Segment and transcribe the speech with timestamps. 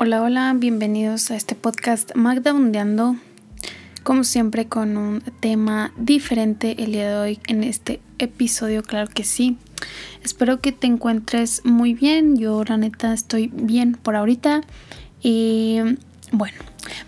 [0.00, 3.16] Hola, hola, bienvenidos a este podcast Magda Undeando.
[4.04, 9.24] Como siempre, con un tema diferente el día de hoy en este episodio, claro que
[9.24, 9.58] sí.
[10.22, 12.36] Espero que te encuentres muy bien.
[12.36, 14.60] Yo, la neta, estoy bien por ahorita.
[15.20, 15.80] Y
[16.30, 16.58] bueno,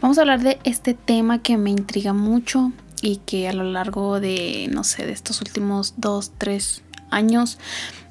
[0.00, 2.72] vamos a hablar de este tema que me intriga mucho
[3.02, 7.56] y que a lo largo de, no sé, de estos últimos dos, tres años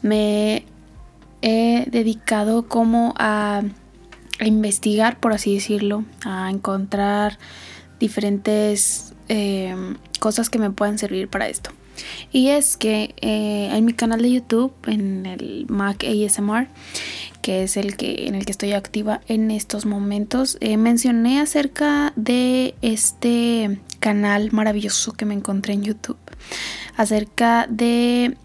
[0.02, 0.64] me
[1.42, 3.64] he dedicado como a
[4.40, 7.38] a investigar, por así decirlo, a encontrar
[8.00, 9.76] diferentes eh,
[10.20, 11.72] cosas que me puedan servir para esto.
[12.32, 16.68] Y es que eh, en mi canal de YouTube, en el Mac ASMR,
[17.42, 22.14] que es el que en el que estoy activa en estos momentos, eh, mencioné acerca
[22.16, 26.18] de este canal maravilloso que me encontré en YouTube,
[26.96, 28.38] acerca de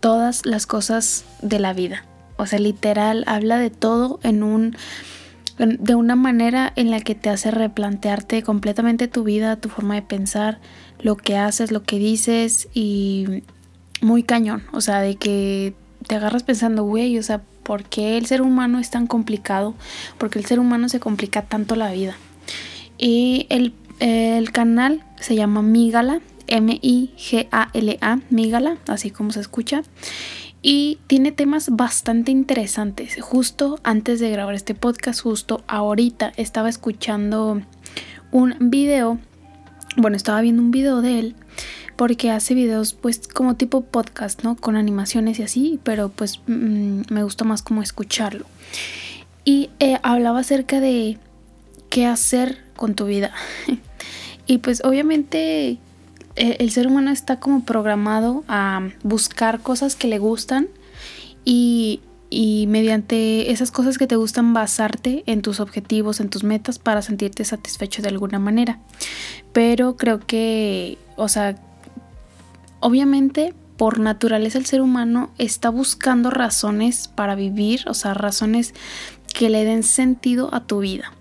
[0.00, 2.04] todas las cosas de la vida.
[2.40, 4.76] O sea, literal, habla de todo en un
[5.58, 10.00] de una manera en la que te hace replantearte completamente tu vida, tu forma de
[10.00, 10.58] pensar,
[11.00, 13.42] lo que haces, lo que dices y
[14.00, 15.74] muy cañón, o sea, de que
[16.06, 19.74] te agarras pensando, güey, o sea, ¿por qué el ser humano es tan complicado?
[20.16, 22.16] Porque el ser humano se complica tanto la vida.
[22.96, 29.82] Y el, el canal se llama Migala, M-I-G-A-L-A, Migala, así como se escucha
[30.62, 33.16] y tiene temas bastante interesantes.
[33.20, 37.62] Justo antes de grabar este podcast, justo ahorita estaba escuchando
[38.30, 39.18] un video,
[39.96, 41.36] bueno, estaba viendo un video de él
[41.96, 44.56] porque hace videos pues como tipo podcast, ¿no?
[44.56, 48.46] Con animaciones y así, pero pues mm, me gusta más como escucharlo.
[49.44, 51.18] Y eh, hablaba acerca de
[51.90, 53.32] qué hacer con tu vida.
[54.46, 55.78] y pues obviamente
[56.40, 60.68] el ser humano está como programado a buscar cosas que le gustan
[61.44, 62.00] y,
[62.68, 67.44] mediante esas cosas que te gustan basarte en tus objetivos, en tus metas para sentirte
[67.44, 68.78] satisfecho de alguna manera.
[69.52, 71.56] Pero creo que, o sea,
[72.78, 78.74] obviamente por naturaleza el ser humano está buscando razones para vivir, o sea, razones
[79.34, 81.12] que le den sentido a tu vida.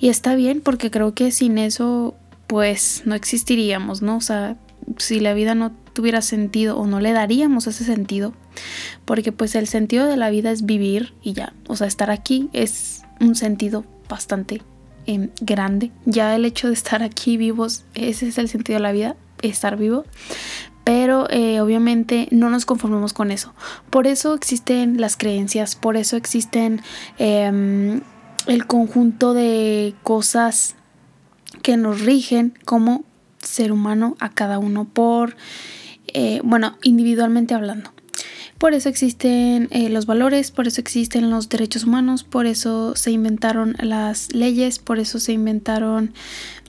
[0.00, 2.16] Y está bien porque creo que sin eso
[2.50, 4.16] pues no existiríamos, ¿no?
[4.16, 4.56] O sea,
[4.96, 8.32] si la vida no tuviera sentido o no le daríamos ese sentido,
[9.04, 12.50] porque pues el sentido de la vida es vivir y ya, o sea, estar aquí
[12.52, 14.62] es un sentido bastante
[15.06, 15.92] em, grande.
[16.06, 19.76] Ya el hecho de estar aquí vivos, ese es el sentido de la vida, estar
[19.76, 20.04] vivo.
[20.82, 23.54] Pero eh, obviamente no nos conformamos con eso.
[23.90, 26.82] Por eso existen las creencias, por eso existen
[27.16, 28.00] em,
[28.48, 30.74] el conjunto de cosas
[31.62, 33.04] que nos rigen como
[33.42, 35.36] ser humano a cada uno por,
[36.08, 37.92] eh, bueno, individualmente hablando.
[38.58, 43.10] Por eso existen eh, los valores, por eso existen los derechos humanos, por eso se
[43.10, 46.12] inventaron las leyes, por eso se inventaron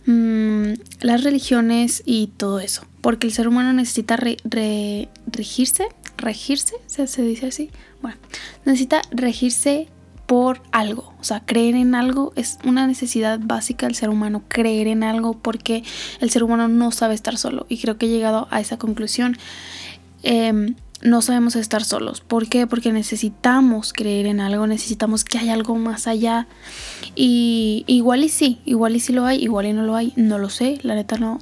[0.05, 0.71] mm,
[1.01, 2.85] las religiones y todo eso.
[3.01, 7.71] Porque el ser humano necesita regirse, regirse, se dice así.
[8.01, 8.17] Bueno,
[8.63, 9.89] necesita regirse
[10.31, 11.13] por algo.
[11.19, 15.33] O sea, creer en algo es una necesidad básica del ser humano, creer en algo
[15.33, 15.83] porque
[16.21, 17.65] el ser humano no sabe estar solo.
[17.67, 19.37] Y creo que he llegado a esa conclusión.
[20.23, 22.21] Em, no sabemos estar solos.
[22.21, 22.65] ¿Por qué?
[22.65, 26.47] Porque necesitamos creer en algo, necesitamos que haya algo más allá.
[27.13, 30.37] Y igual y sí, igual y sí lo hay, igual y no lo hay, no
[30.37, 31.41] lo sé, la neta no,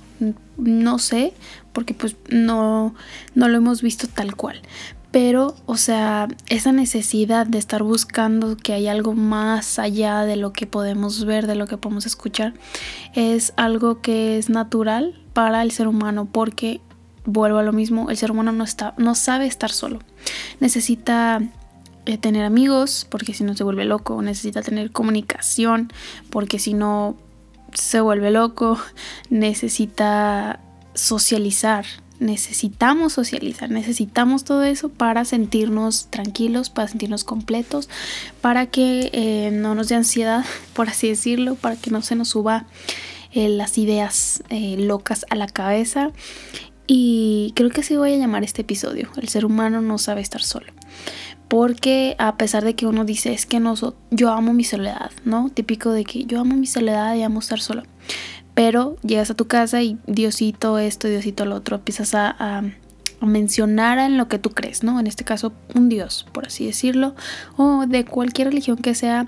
[0.58, 1.34] no sé,
[1.74, 2.96] porque pues no,
[3.36, 4.64] no lo hemos visto tal cual
[5.12, 10.54] pero, o sea, esa necesidad de estar buscando que hay algo más allá de lo
[10.54, 12.54] que podemos ver, de lo que podemos escuchar,
[13.16, 16.82] es algo que es natural para el ser humano porque
[17.26, 20.00] vuelvo a lo mismo, el ser humano no está no sabe estar solo.
[20.60, 21.42] Necesita
[22.06, 25.92] eh, tener amigos porque si no se vuelve loco, necesita tener comunicación
[26.30, 27.18] porque si no
[27.74, 28.78] se vuelve loco,
[29.30, 30.60] necesita
[30.94, 31.86] socializar,
[32.20, 37.90] necesitamos socializar, necesitamos todo eso para sentirnos tranquilos, para sentirnos completos,
[38.42, 42.30] para que eh, no nos dé ansiedad, por así decirlo, para que no se nos
[42.30, 42.66] suba
[43.32, 46.12] eh, las ideas eh, locas a la cabeza.
[46.88, 49.10] Y creo que así voy a llamar este episodio.
[49.22, 50.74] El ser humano no sabe estar solo.
[51.48, 53.76] Porque a pesar de que uno dice es que no,
[54.12, 55.50] yo amo mi soledad, ¿no?
[55.50, 57.84] Típico de que yo amo mi soledad y amo estar solo
[58.60, 62.64] pero llegas a tu casa y Diosito esto, Diosito lo otro, empiezas a,
[63.22, 65.00] mencionar en lo que tú crees, ¿no?
[65.00, 67.16] En este caso, un Dios, por así decirlo,
[67.56, 69.28] o de cualquier religión que sea,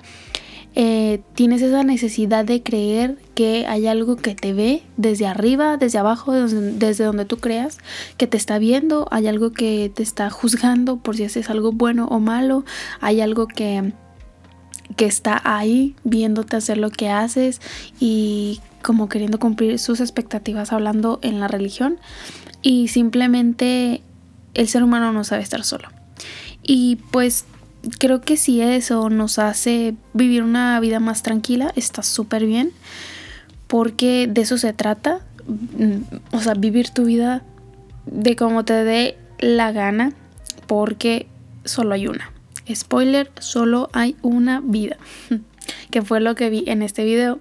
[0.75, 5.97] eh, tienes esa necesidad de creer que hay algo que te ve desde arriba, desde
[5.97, 7.77] abajo, desde, desde, donde tú creas,
[8.17, 12.05] que te está viendo, hay algo que te está juzgando por si haces algo bueno
[12.07, 12.65] o malo,
[12.99, 13.93] hay algo que
[14.97, 17.61] que está ahí viéndote hacer lo que haces
[17.97, 21.99] y como queriendo cumplir sus expectativas hablando en la religión
[22.61, 24.01] y simplemente
[24.53, 25.89] el ser humano no sabe estar solo.
[26.63, 27.45] Y pues
[27.99, 32.71] creo que si eso nos hace vivir una vida más tranquila, está súper bien,
[33.67, 37.43] porque de eso se trata, mm, o sea, vivir tu vida
[38.05, 40.13] de como te dé la gana,
[40.67, 41.27] porque
[41.65, 42.31] solo hay una.
[42.73, 44.97] Spoiler, solo hay una vida,
[45.91, 47.39] que fue lo que vi en este video.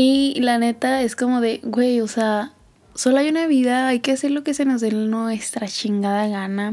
[0.00, 2.52] Y la neta es como de, güey, o sea,
[2.94, 6.70] solo hay una vida, hay que hacer lo que se nos dé nuestra chingada gana.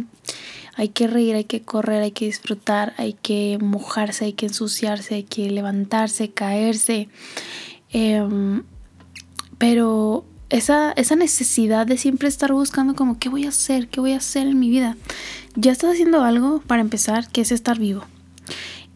[0.75, 5.15] Hay que reír, hay que correr, hay que disfrutar, hay que mojarse, hay que ensuciarse,
[5.15, 7.09] hay que levantarse, caerse.
[7.89, 8.61] Em,
[9.57, 13.87] pero esa, esa necesidad de siempre estar buscando como, ¿qué voy a hacer?
[13.87, 14.97] ¿Qué voy a hacer en mi vida?
[15.55, 18.03] Ya estás haciendo algo para empezar, que es estar vivo.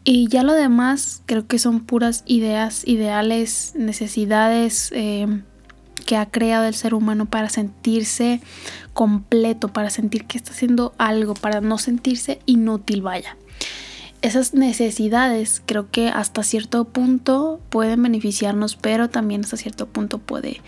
[0.03, 5.43] Y ya lo demás creo que son puras ideas, ideales, necesidades em,
[6.05, 8.41] que ha creado el ser humano para sentirse
[8.93, 13.37] completo, para sentir que está haciendo algo, para no sentirse inútil, vaya.
[14.21, 20.61] Esas necesidades creo que hasta cierto punto pueden beneficiarnos, pero también hasta cierto punto puede,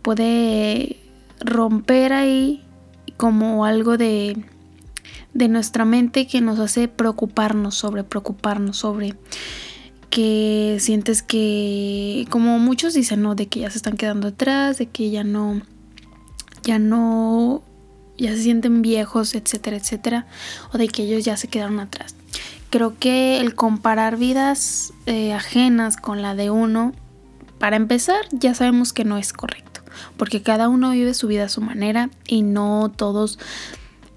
[0.00, 0.96] puede
[1.40, 2.62] romper ahí
[3.16, 4.42] como algo de,
[5.34, 9.14] de nuestra mente que nos hace preocuparnos sobre, preocuparnos sobre
[10.10, 13.34] que sientes que, como muchos dicen, ¿no?
[13.34, 15.62] De que ya se están quedando atrás, de que ya no,
[16.62, 17.62] ya no,
[18.18, 20.26] ya se sienten viejos, etcétera, etcétera,
[20.72, 22.14] o de que ellos ya se quedaron atrás.
[22.68, 26.92] Creo que el comparar vidas eh, ajenas con la de uno,
[27.58, 29.80] para empezar, ya sabemos que no es correcto,
[30.18, 33.38] porque cada uno vive su vida a su manera y no todos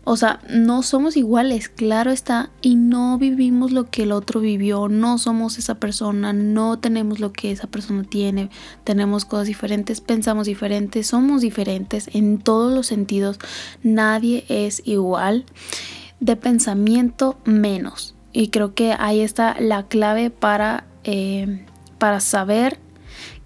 [0.07, 4.88] o sea, no somos iguales, claro está, y no vivimos lo que el otro vivió,
[4.88, 8.52] no somos esa persona, no tenemos lo que esa persona tiene,
[8.84, 13.40] tenemos cosas diferentes, pensamos diferentes, somos diferentes en todos los sentidos,
[13.81, 15.46] nadie es igual,
[16.19, 18.13] de pensamiento menos.
[18.31, 21.66] Y creo que ahí está la clave para, eh,
[21.98, 22.78] para saber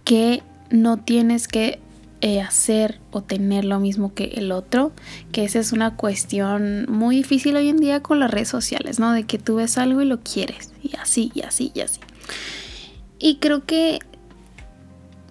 [0.03, 1.79] que no tienes que
[2.21, 4.91] eh, hacer o tener lo mismo que el otro,
[5.31, 9.13] que esa es una cuestión muy difícil hoy en día con las redes sociales, ¿no?
[9.13, 11.99] De que tú ves algo y lo quieres, y así, y así, y así.
[13.19, 13.99] Y creo que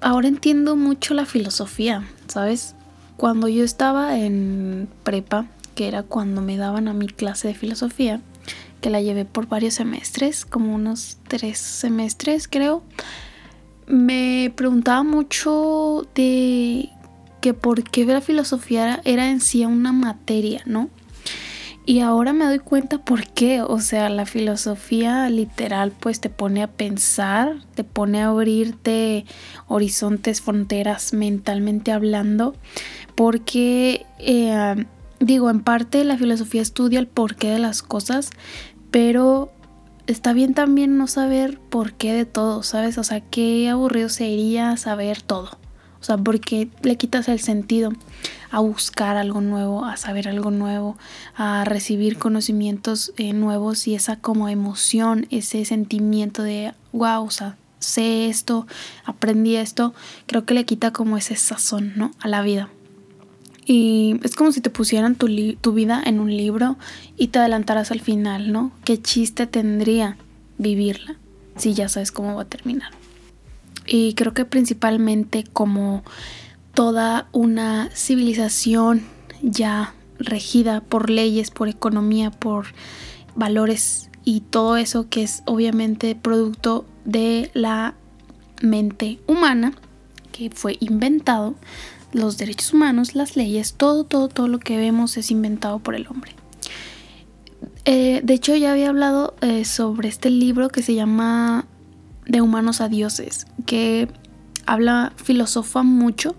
[0.00, 2.74] ahora entiendo mucho la filosofía, ¿sabes?
[3.16, 8.20] Cuando yo estaba en prepa, que era cuando me daban a mi clase de filosofía,
[8.80, 12.82] que la llevé por varios semestres, como unos tres semestres creo,
[13.88, 16.90] me preguntaba mucho de
[17.40, 20.90] que por qué la filosofía era en sí una materia, ¿no?
[21.86, 26.62] Y ahora me doy cuenta por qué, o sea, la filosofía literal pues te pone
[26.62, 29.24] a pensar, te pone a abrirte
[29.68, 32.54] horizontes, fronteras mentalmente hablando,
[33.14, 34.84] porque eh,
[35.18, 38.32] digo, en parte la filosofía estudia el porqué de las cosas,
[38.90, 39.50] pero
[40.08, 42.98] está bien también no saber por qué de todo, ¿sabes?
[42.98, 45.50] O sea, qué aburrido sería saber todo.
[46.00, 47.92] O sea, porque le quitas el sentido
[48.50, 50.96] a buscar algo nuevo, a saber algo nuevo,
[51.36, 57.56] a recibir conocimientos eh, nuevos y esa como emoción, ese sentimiento de, wow, o sea,
[57.78, 58.66] sé esto,
[59.04, 59.92] aprendí esto,
[60.26, 62.12] creo que le quita como ese sazón, ¿no?
[62.20, 62.70] A la vida.
[63.70, 65.28] Y es como si te pusieran tu,
[65.60, 66.78] tu vida en un libro
[67.18, 68.72] y te adelantaras al final, ¿no?
[68.82, 70.16] ¿Qué chiste tendría
[70.56, 71.16] vivirla
[71.58, 72.92] si ya sabes cómo va a terminar?
[73.86, 76.02] Y creo que principalmente como
[76.72, 79.02] toda una civilización
[79.42, 82.68] ya regida por leyes, por economía, por
[83.36, 87.96] valores y todo eso que es obviamente producto de la
[88.62, 89.74] mente humana
[90.32, 91.54] que fue inventado
[92.12, 96.06] los derechos humanos, las leyes, todo, todo, todo lo que vemos es inventado por el
[96.06, 96.34] hombre.
[97.84, 101.66] Eh, de hecho, ya había hablado eh, sobre este libro que se llama
[102.26, 104.08] De humanos a dioses, que
[104.66, 106.36] habla, filosofa mucho,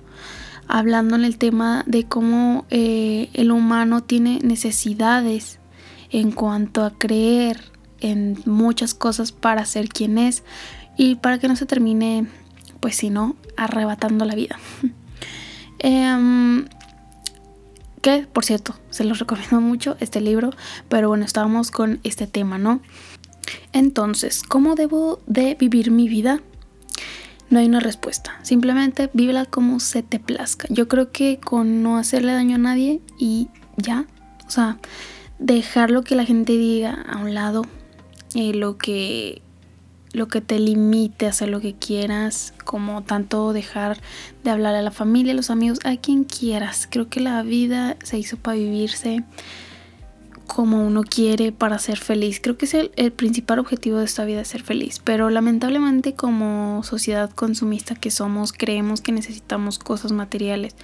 [0.67, 5.59] hablando en el tema de cómo eh, el humano tiene necesidades
[6.11, 7.63] en cuanto a creer
[7.99, 10.43] en muchas cosas para ser quien es
[10.97, 12.27] y para que no se termine,
[12.79, 14.59] pues si no, arrebatando la vida.
[15.79, 16.67] Em,
[18.01, 20.51] que, por cierto, se los recomiendo mucho este libro,
[20.87, 22.81] pero bueno, estábamos con este tema, ¿no?
[23.73, 26.41] Entonces, ¿cómo debo de vivir mi vida?
[27.49, 30.67] No hay una respuesta, simplemente vívela como se te plazca.
[30.69, 34.05] Yo creo que con no hacerle daño a nadie y ya,
[34.45, 34.77] o sea,
[35.39, 37.63] dejar lo que la gente diga a un lado,
[38.35, 39.41] eh, lo que
[40.13, 43.99] lo que te limite a hacer lo que quieras, como tanto dejar
[44.43, 46.87] de hablar a la familia, a los amigos, a quien quieras.
[46.89, 49.23] Creo que la vida se hizo para vivirse
[50.49, 52.39] como uno quiere para ser feliz.
[52.41, 54.99] Creo que es el, principal objetivo de esta vida, ser feliz.
[55.03, 60.75] Pero lamentablemente como sociedad consumista que somos, creemos que necesitamos cosas materiales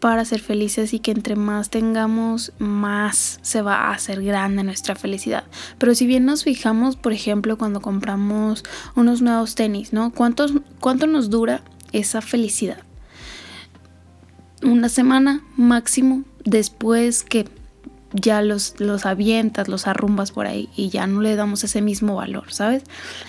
[0.00, 4.94] para ser felices y que entre más tengamos, más se va a hacer grande nuestra
[4.94, 5.44] felicidad.
[5.78, 10.12] Pero si bien nos fijamos, por ejemplo, cuando compramos unos nuevos tenis, ¿no?
[10.12, 12.78] ¿Cuántos, ¿Cuánto nos dura esa felicidad?
[14.62, 17.46] Una semana máximo después que
[18.16, 22.16] ya los, los avientas, los arrumbas por ahí y ya no le damos ese mismo
[22.16, 22.82] valor, ¿sabes?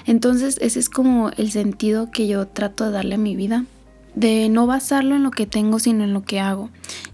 [0.05, 3.65] Entonces ese es como el sentido que yo trato de darle a mi vida,
[4.15, 6.69] de no basarlo en lo que tengo, sino en lo que hago.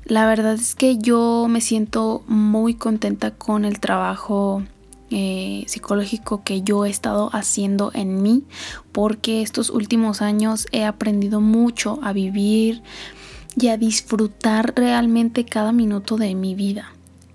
[0.06, 4.64] La verdad es que yo me siento muy contenta con el trabajo
[5.10, 8.44] eh, psicológico que yo he estado haciendo en mí,
[8.92, 12.82] porque estos últimos años he aprendido mucho a vivir
[13.56, 16.93] y a disfrutar realmente cada minuto de mi vida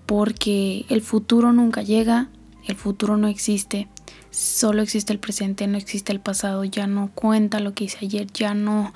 [0.09, 2.29] porque el futuro nunca llega,
[2.65, 3.87] el futuro no existe,
[4.31, 8.25] solo existe el presente, no existe el pasado, ya no cuenta lo que hice ayer,
[8.33, 8.91] ya no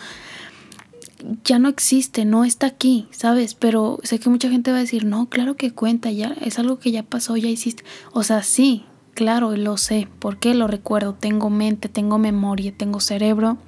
[1.44, 3.54] ya no existe, no está aquí, ¿sabes?
[3.54, 6.80] Pero sé que mucha gente va a decir, "No, claro que cuenta, ya es algo
[6.80, 11.52] que ya pasó, ya hiciste." O sea, sí, claro, lo sé, porque lo recuerdo, tengo
[11.52, 13.60] mente, tengo memoria, tengo cerebro,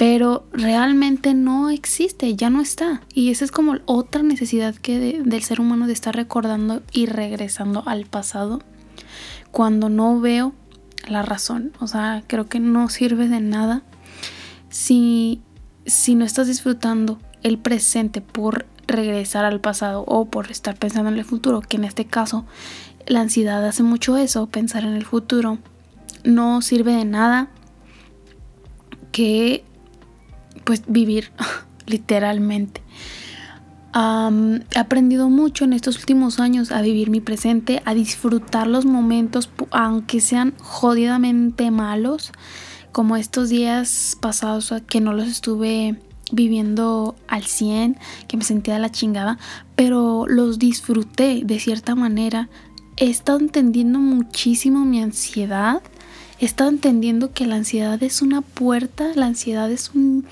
[0.00, 3.02] pero realmente no existe, ya no está.
[3.12, 7.82] Y esa es como otra necesidad que del ser humano de estar recordando y regresando
[7.84, 8.62] al pasado
[9.50, 10.54] cuando no veo
[11.06, 11.72] la razón.
[11.80, 13.82] O sea, creo que no sirve de nada
[14.70, 15.42] si,
[15.84, 21.18] si no estás disfrutando el presente por regresar al pasado o por estar pensando en
[21.18, 22.46] el futuro, que en este caso
[23.06, 25.58] la ansiedad hace mucho eso, pensar en el futuro,
[26.24, 27.50] no sirve de nada
[29.12, 29.62] que
[30.70, 31.32] pues vivir
[31.86, 32.80] literalmente.
[33.92, 39.50] he aprendido mucho en estos últimos años a vivir mi presente, a disfrutar los momentos,
[39.72, 42.30] aunque sean jodidamente malos,
[42.92, 46.00] como estos días pasados que no los estuve
[46.30, 47.98] viviendo al 100,
[48.28, 49.40] que me sentía la chingada,
[49.74, 52.48] pero los disfruté de cierta manera.
[52.96, 55.82] He estado entendiendo muchísimo mi ansiedad
[56.40, 60.26] he entendiendo que la ansiedad es una puerta, la ansiedad es un...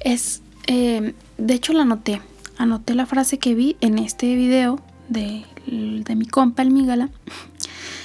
[0.00, 0.42] es...
[0.66, 2.22] Eh, de hecho la anoté,
[2.56, 7.10] anoté la frase que vi en este video de, de mi compa el Migala,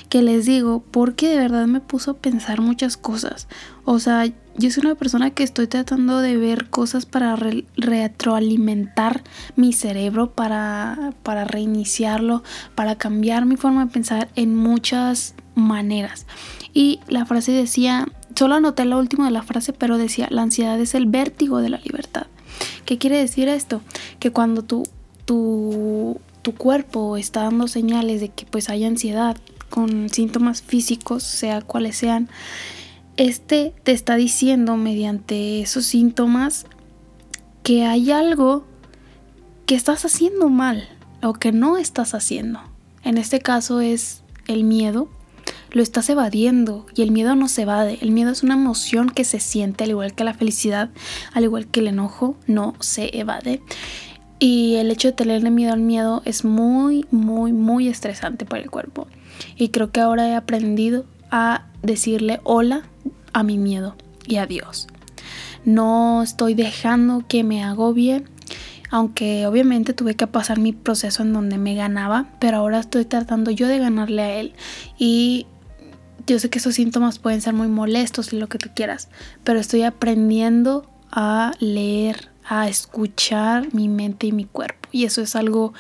[0.10, 3.48] que les digo, porque de verdad me puso a pensar muchas cosas.
[3.86, 4.26] O sea,
[4.58, 7.38] yo soy una persona que estoy tratando de ver cosas para
[7.78, 9.24] retroalimentar
[9.56, 12.44] mi cerebro, para, para reiniciarlo,
[12.76, 16.26] para cambiar mi forma de pensar en muchas maneras.
[16.74, 20.80] Y la frase decía, solo anoté lo último de la frase, pero decía, la ansiedad
[20.80, 22.28] es el vértigo de la libertad.
[22.86, 23.82] ¿Qué quiere decir esto?
[24.20, 24.88] Que cuando tu,
[25.26, 29.38] tu, tu cuerpo está dando señales de que pues hay ansiedad
[29.70, 32.30] con síntomas físicos, sea cuales sean,
[33.18, 36.66] este te está diciendo mediante esos síntomas
[37.64, 38.66] que hay algo
[39.66, 40.88] que estás haciendo mal
[41.22, 42.60] o que no estás haciendo.
[43.04, 45.10] En este caso es el miedo,
[45.72, 47.98] lo estás evadiendo y el miedo no se evade.
[48.02, 50.90] El miedo es una emoción que se siente al igual que la felicidad,
[51.34, 53.62] al igual que el enojo, no se evade.
[54.40, 58.72] Y el hecho de tenerle miedo al miedo es muy, muy, muy estresante para el
[58.72, 59.08] cuerpo.
[59.58, 62.84] Y creo que ahora he aprendido a decirle hola
[63.34, 63.96] a mi miedo
[64.26, 64.88] y adiós.
[65.66, 68.24] No estoy dejando que me agobie,
[68.90, 73.52] aunque obviamente tuve que pasar mi proceso en donde me ganaba, pero ahora estoy tratando
[73.52, 74.54] yo de ganarle a él.
[74.98, 75.48] Y
[76.26, 79.10] yo sé que esos síntomas pueden ser muy molestos y lo que tú quieras,
[79.44, 84.88] pero estoy aprendiendo a leer, a escuchar mi mente y mi cuerpo.
[84.92, 85.74] Y eso es algo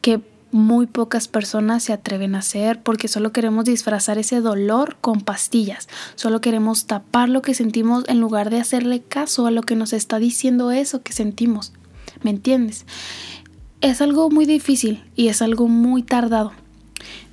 [0.00, 0.20] que
[0.52, 5.88] muy pocas personas se atreven a hacer porque solo queremos disfrazar ese dolor con pastillas.
[6.14, 9.92] Solo queremos tapar lo que sentimos en lugar de hacerle caso a lo que nos
[9.92, 11.72] está diciendo eso que sentimos.
[12.22, 12.86] ¿Me entiendes?
[13.80, 16.52] Es algo muy difícil y es algo muy tardado.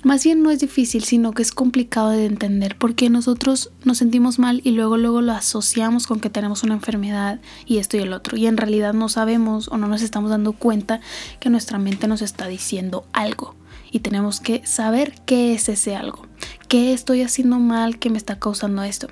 [0.02, 4.38] Más bien no es difícil, sino que es complicado de entender porque nosotros nos sentimos
[4.38, 8.12] mal y luego luego lo asociamos con que tenemos una enfermedad y esto y el
[8.12, 8.36] otro.
[8.36, 11.00] Y en realidad no sabemos o no nos estamos dando cuenta
[11.40, 13.54] que nuestra mente nos está diciendo algo.
[13.90, 16.26] Y tenemos que saber qué es ese algo.
[16.68, 19.06] ¿Qué estoy haciendo mal que me está causando esto?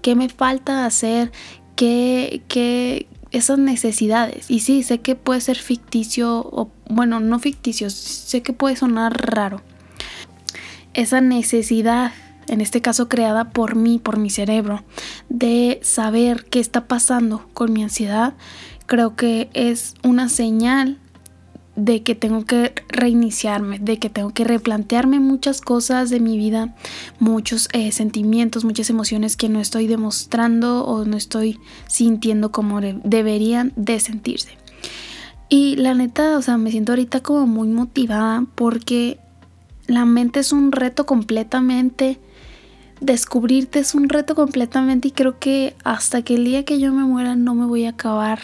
[0.00, 1.32] ¿Qué me falta hacer?
[1.74, 4.50] ¿Qué, qué, esas necesidades.
[4.50, 9.34] Y sí, sé que puede ser ficticio o, bueno, no ficticio, sé que puede sonar
[9.34, 9.62] raro,
[11.00, 12.12] esa necesidad
[12.48, 14.82] en este caso creada por mí, por mi cerebro,
[15.28, 18.34] de saber qué está pasando con mi ansiedad,
[18.86, 20.98] creo que es una señal
[21.76, 26.74] de que tengo que reiniciarme, de que tengo que replantearme muchas cosas de mi vida,
[27.20, 33.72] muchos eh, sentimientos, muchas emociones que no estoy demostrando o no estoy sintiendo como deberían
[33.76, 34.58] de sentirse.
[35.48, 39.20] Y la neta, o sea, me siento ahorita como muy motivada porque
[39.88, 42.20] la mente es un reto completamente.
[43.00, 47.04] Descubrirte es un reto completamente y creo que hasta que el día que yo me
[47.04, 48.38] muera no me voy a acabar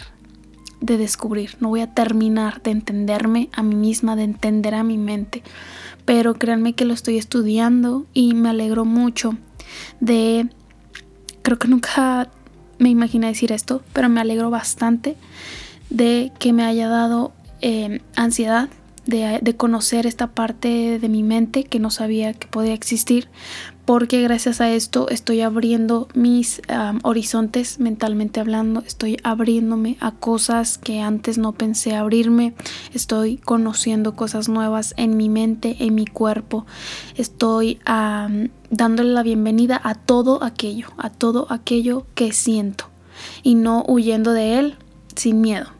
[0.81, 4.97] de descubrir, no voy a terminar de entenderme a mí misma, de entender a mi
[4.97, 5.43] mente.
[6.03, 9.37] Pero créanme que lo estoy estudiando y me alegro mucho
[9.99, 10.49] de...
[11.43, 12.31] Creo que nunca
[12.79, 15.15] me imaginé decir esto, pero me alegro bastante
[15.91, 18.69] de que me haya dado eh, ansiedad
[19.05, 23.29] de, conocer esta parte de mi mente que no sabía que podía existir,
[23.85, 26.61] porque gracias a esto estoy abriendo mis
[27.03, 32.53] horizontes mentalmente hablando, estoy abriéndome a cosas que antes no pensé abrirme,
[32.93, 36.65] estoy conociendo cosas nuevas en mi mente, en mi cuerpo,
[37.15, 37.79] estoy
[38.69, 42.89] dándole la bienvenida a todo aquello, a todo aquello que siento
[43.43, 44.75] y no huyendo de él
[45.15, 45.75] sin miedo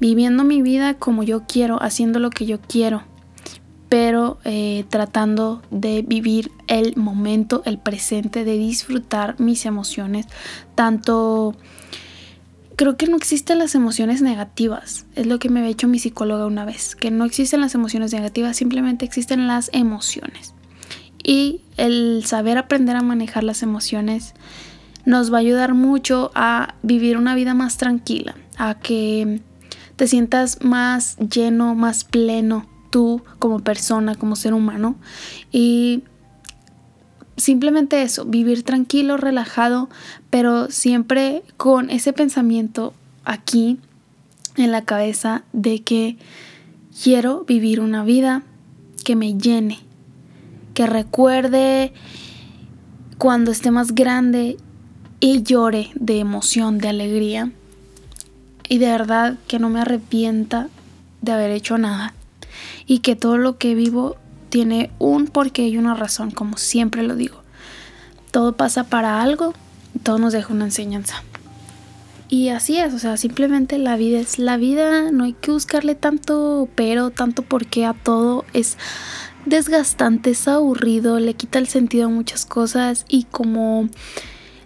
[0.00, 3.04] viviendo mi vida como yo quiero, haciendo lo que yo quiero,
[3.88, 10.26] pero eh, tratando de vivir el momento, el presente, de disfrutar mis emociones,
[10.74, 11.54] tanto...
[12.76, 16.46] Creo que no existen las emociones negativas, es lo que me había hecho mi psicóloga
[16.46, 20.54] una vez, que no existen las emociones negativas, simplemente existen las emociones.
[21.22, 24.32] Y el saber aprender a manejar las emociones
[25.04, 29.42] nos va a ayudar mucho a vivir una vida más tranquila, a que
[30.00, 34.94] te sientas más lleno, más pleno tú como persona, como ser humano.
[35.52, 36.04] Y
[37.36, 39.90] simplemente eso, vivir tranquilo, relajado,
[40.30, 42.94] pero siempre con ese pensamiento
[43.26, 43.78] aquí
[44.56, 46.16] en la cabeza de que
[47.04, 48.42] quiero vivir una vida
[49.04, 49.80] que me llene,
[50.72, 51.92] que recuerde
[53.18, 54.56] cuando esté más grande
[55.20, 57.52] y llore de emoción, de alegría
[58.70, 60.68] y de verdad que no me arrepienta
[61.22, 62.14] de haber hecho nada
[62.86, 64.16] y que todo lo que vivo
[64.48, 67.42] tiene un porqué y una razón, como siempre lo digo.
[68.30, 69.54] Todo pasa para algo,
[70.04, 71.24] todo nos deja una enseñanza.
[72.28, 75.96] Y así es, o sea, simplemente la vida es la vida, no hay que buscarle
[75.96, 78.78] tanto pero, tanto porqué a todo, es
[79.46, 83.88] desgastante, es aburrido, le quita el sentido a muchas cosas y como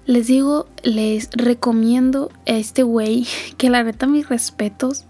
[0.06, 5.04] les digo, les recomiendo a este güey que la neta mis respetos.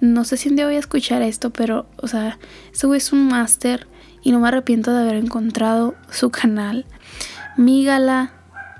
[0.00, 2.38] No sé si un día voy a escuchar esto, pero, o sea,
[2.72, 3.86] este güey es un máster
[4.22, 6.86] y no me arrepiento de haber encontrado su canal.
[7.56, 8.32] Mígala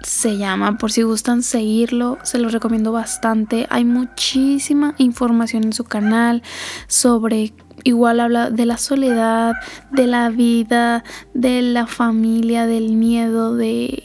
[0.03, 3.67] se llama, por si gustan seguirlo, se los recomiendo bastante.
[3.69, 6.43] Hay muchísima información en su canal
[6.87, 7.53] sobre
[7.85, 9.55] igual habla de la soledad,
[9.91, 11.05] de la vida,
[11.35, 14.05] de la familia, del miedo, de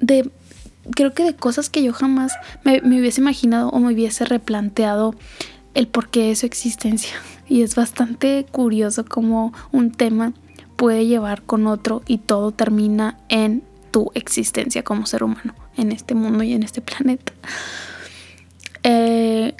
[0.00, 0.30] de
[0.94, 2.32] creo que de cosas que yo jamás
[2.64, 5.14] me, hubiese imaginado o me hubiese replanteado
[5.74, 7.14] el porqué de su existencia.
[7.48, 10.32] Y es bastante curioso cómo un tema
[10.74, 16.16] puede llevar con otro y todo termina en tu existencia como ser humano en este
[16.16, 17.32] mundo y en este planeta.
[18.82, 19.54] Eh,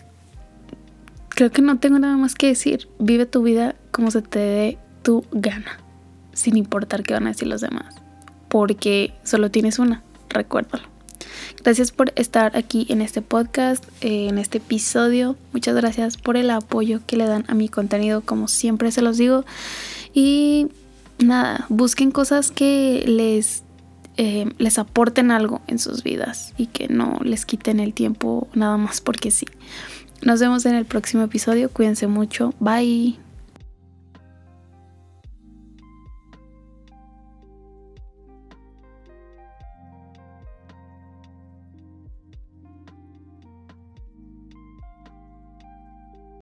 [1.29, 2.89] creo que no tengo nada más que decir.
[2.99, 5.79] Vive tu vida como se te dé tu gana,
[6.33, 7.95] sin importar qué van a decir los demás,
[8.49, 10.96] porque solo tienes una, recuérdalo.
[11.63, 15.37] Gracias por estar aquí en este podcast, eh, en este episodio.
[15.53, 19.17] Muchas gracias por el apoyo que le dan a mi contenido, como siempre se los
[19.19, 19.45] digo.
[20.15, 20.69] Y
[21.19, 23.63] nada, busquen cosas que les,
[24.17, 28.77] eh, les aporten algo en sus vidas y que no les quiten el tiempo nada
[28.77, 29.47] más porque sí.
[30.23, 31.71] Nos vemos en el próximo episodio.
[31.71, 32.55] Cuídense mucho.
[32.59, 33.26] Bye.